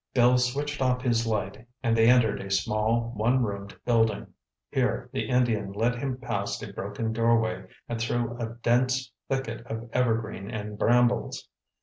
Bill 0.15 0.39
switched 0.39 0.81
off 0.81 1.03
his 1.03 1.27
light 1.27 1.63
and 1.83 1.95
they 1.95 2.09
entered 2.09 2.41
a 2.41 2.49
small, 2.49 3.11
one 3.15 3.43
roomed 3.43 3.75
building. 3.85 4.33
Here 4.71 5.11
the 5.13 5.29
Indian 5.29 5.71
led 5.73 5.93
him 5.97 6.17
past 6.17 6.63
a 6.63 6.73
broken 6.73 7.13
doorway 7.13 7.67
and 7.87 8.01
through 8.01 8.35
a 8.39 8.55
dense 8.63 9.11
thicket 9.29 9.63
of 9.67 9.91
evergreen 9.93 10.49
and 10.49 10.79
brambles. 10.79 11.47